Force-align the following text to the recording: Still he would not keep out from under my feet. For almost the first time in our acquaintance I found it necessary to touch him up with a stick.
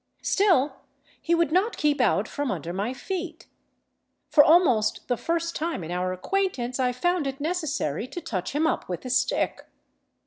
Still 0.23 0.77
he 1.21 1.35
would 1.35 1.51
not 1.51 1.77
keep 1.77 2.01
out 2.01 2.27
from 2.27 2.49
under 2.49 2.73
my 2.73 2.91
feet. 2.91 3.45
For 4.31 4.43
almost 4.43 5.07
the 5.07 5.15
first 5.15 5.55
time 5.55 5.83
in 5.83 5.91
our 5.91 6.11
acquaintance 6.11 6.79
I 6.79 6.91
found 6.91 7.27
it 7.27 7.39
necessary 7.39 8.07
to 8.07 8.19
touch 8.19 8.53
him 8.55 8.65
up 8.65 8.89
with 8.89 9.05
a 9.05 9.11
stick. 9.11 9.67